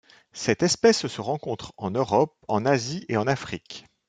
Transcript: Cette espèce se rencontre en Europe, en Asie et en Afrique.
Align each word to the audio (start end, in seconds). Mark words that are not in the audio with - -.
Cette 0.33 0.63
espèce 0.63 1.05
se 1.05 1.21
rencontre 1.21 1.73
en 1.77 1.91
Europe, 1.91 2.35
en 2.47 2.65
Asie 2.65 3.05
et 3.07 3.17
en 3.17 3.27
Afrique. 3.27 3.85